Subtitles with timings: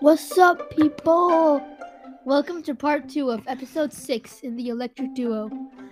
[0.00, 1.62] What's up, people?
[2.24, 5.50] Welcome to part two of episode six in the Electric Duo,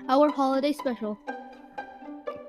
[0.09, 1.19] our holiday special.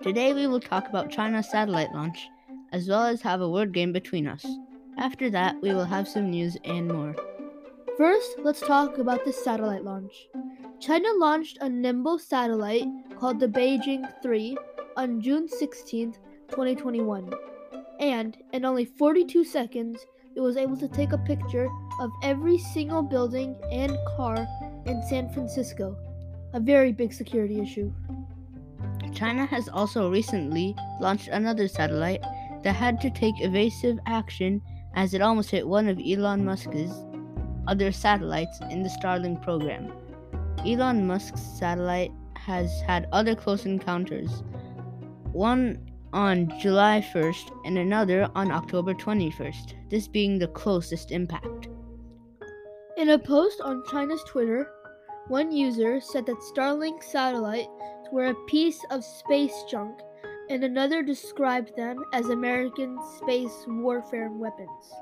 [0.01, 2.29] Today we will talk about China's satellite launch,
[2.72, 4.46] as well as have a word game between us.
[4.97, 7.13] After that, we will have some news and more.
[7.97, 10.29] First, let's talk about the satellite launch.
[10.79, 12.87] China launched a nimble satellite
[13.19, 14.57] called the Beijing 3
[14.96, 16.13] on June 16,
[16.48, 17.34] 2021.
[17.99, 21.67] And in only 42 seconds, it was able to take a picture
[21.99, 24.47] of every single building and car
[24.85, 25.97] in San Francisco,
[26.53, 27.91] a very big security issue.
[29.13, 32.21] China has also recently launched another satellite
[32.63, 34.61] that had to take evasive action
[34.95, 36.91] as it almost hit one of Elon Musk's
[37.67, 39.91] other satellites in the Starlink program.
[40.65, 44.43] Elon Musk's satellite has had other close encounters,
[45.31, 51.68] one on July 1st and another on October 21st, this being the closest impact.
[52.98, 54.71] In a post on China's Twitter,
[55.27, 57.70] one user said that Starlink satellites
[58.12, 59.99] were a piece of space junk,
[60.49, 64.94] and another described them as American space warfare weapons.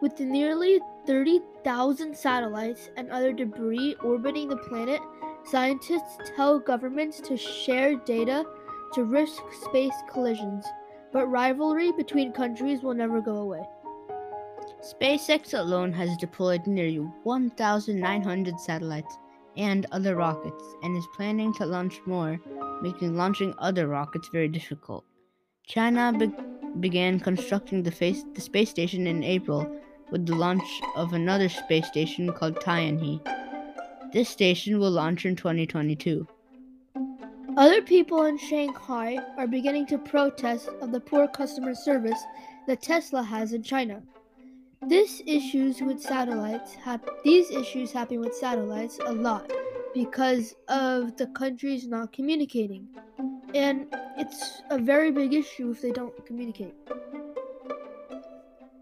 [0.00, 5.00] With nearly 30,000 satellites and other debris orbiting the planet,
[5.44, 8.44] scientists tell governments to share data
[8.94, 10.64] to risk space collisions,
[11.12, 13.62] but rivalry between countries will never go away.
[14.80, 19.16] SpaceX alone has deployed nearly 1,900 satellites
[19.56, 22.40] and other rockets and is planning to launch more,
[22.82, 25.04] making launching other rockets very difficult.
[25.66, 26.32] China be-
[26.80, 29.66] began constructing the, face- the space station in April
[30.10, 33.20] with the launch of another space station called Tianhe.
[34.12, 36.26] This station will launch in 2022.
[37.56, 42.20] Other people in Shanghai are beginning to protest of the poor customer service
[42.66, 44.02] that Tesla has in China.
[44.88, 49.52] This issues with satellites hap- these issues happen with satellites a lot
[49.94, 52.88] because of the countries not communicating.
[53.54, 53.86] And
[54.18, 56.74] it's a very big issue if they don't communicate.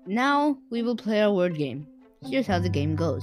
[0.07, 1.87] Now we will play our word game.
[2.25, 3.23] Here's how the game goes.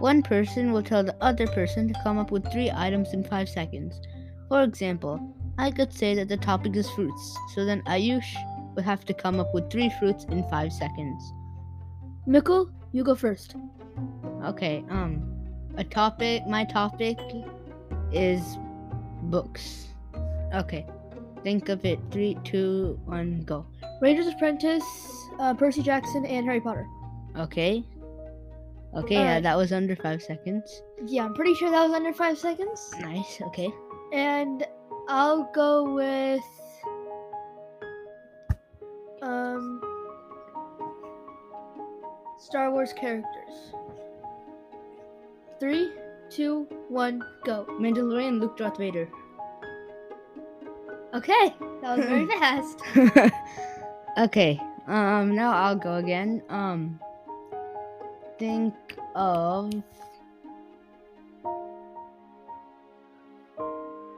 [0.00, 3.48] One person will tell the other person to come up with three items in five
[3.48, 4.00] seconds.
[4.48, 5.20] For example,
[5.58, 8.34] I could say that the topic is fruits, so then Ayush
[8.74, 11.32] would have to come up with three fruits in five seconds.
[12.26, 13.56] Mikkel, you go first.
[14.44, 15.22] Okay, um,
[15.76, 17.18] a topic, my topic
[18.12, 18.58] is
[19.22, 19.88] books.
[20.54, 20.86] Okay,
[21.42, 21.98] think of it.
[22.10, 23.66] Three, two, one, go.
[24.00, 24.84] Ranger's Apprentice,
[25.38, 26.86] uh, Percy Jackson, and Harry Potter.
[27.36, 27.84] Okay.
[28.96, 30.82] Okay, yeah, that was under five seconds.
[31.04, 32.94] Yeah, I'm pretty sure that was under five seconds.
[33.00, 33.72] Nice, okay.
[34.14, 34.64] And
[35.08, 36.40] I'll go with
[39.20, 39.82] um
[42.38, 43.74] Star Wars characters.
[45.58, 45.90] Three,
[46.30, 47.66] two, one, go.
[47.80, 49.08] Mandalorian Luke Darth Vader.
[51.12, 52.78] Okay, that was very fast.
[54.18, 56.40] okay, um, now I'll go again.
[56.50, 57.00] Um,
[58.38, 58.74] think
[59.16, 59.72] of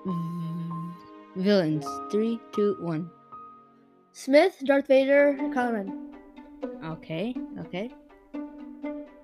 [0.07, 1.87] v- villains.
[2.11, 3.11] Three, two, one.
[4.13, 6.15] Smith, Darth Vader, Kylo Ren.
[6.85, 7.91] Okay, okay.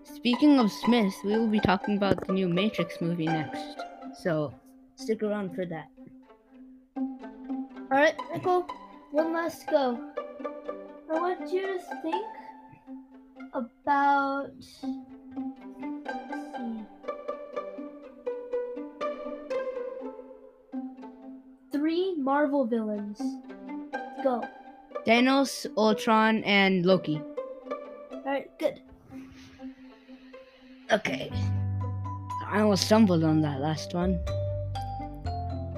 [0.05, 3.77] Speaking of Smith, we will be talking about the new Matrix movie next.
[4.21, 4.53] So,
[4.97, 5.89] stick around for that.
[7.91, 8.67] Alright, Nicole,
[9.11, 9.99] one last go.
[11.11, 12.27] I want you to think
[13.53, 14.51] about
[21.83, 23.21] Three Marvel villains.
[24.23, 24.45] Go.
[25.05, 27.21] Thanos, Ultron, and Loki.
[28.13, 28.81] Alright, good.
[30.93, 31.33] Okay.
[32.47, 34.21] I almost stumbled on that last one.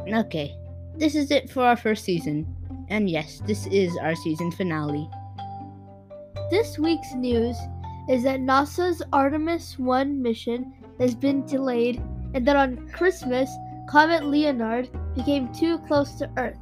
[0.06, 0.54] Okay.
[0.94, 2.54] This is it for our first season.
[2.90, 5.08] And yes, this is our season finale.
[6.50, 7.56] This week's news
[8.10, 10.70] is that NASA's Artemis 1 mission
[11.00, 12.02] has been delayed
[12.34, 13.48] and that on Christmas,
[13.88, 16.58] Comet Leonard became too close to Earth.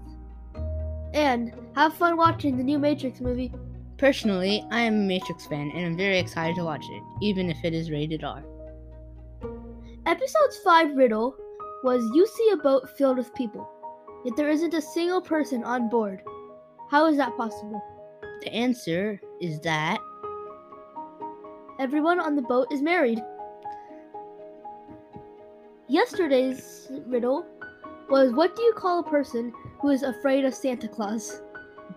[1.15, 3.53] And have fun watching the new Matrix movie.
[3.99, 7.65] Personally, I am a Matrix fan and I'm very excited to watch it, even if
[7.65, 8.43] it is rated R.
[10.07, 11.37] Episode's 5 riddle
[11.85, 13.69] was You see a boat filled with people,
[14.25, 16.23] yet there isn't a single person on board.
[16.91, 17.81] How is that possible?
[18.43, 19.99] The answer is that
[21.79, 23.21] Everyone on the boat is married.
[25.93, 27.45] Yesterday's riddle
[28.09, 31.43] was What do you call a person who is afraid of Santa Claus?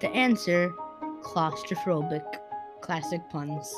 [0.02, 0.74] the answer
[1.22, 2.26] claustrophobic.
[2.82, 3.74] Classic puns.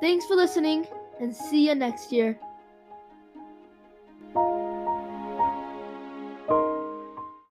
[0.00, 0.88] Thanks for listening
[1.20, 2.36] and see you next year.